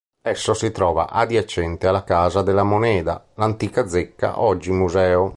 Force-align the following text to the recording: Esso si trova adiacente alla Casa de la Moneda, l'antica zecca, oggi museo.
Esso 0.23 0.55
si 0.55 0.71
trova 0.71 1.11
adiacente 1.11 1.85
alla 1.85 2.03
Casa 2.03 2.41
de 2.41 2.53
la 2.53 2.63
Moneda, 2.63 3.23
l'antica 3.35 3.87
zecca, 3.87 4.41
oggi 4.41 4.71
museo. 4.71 5.29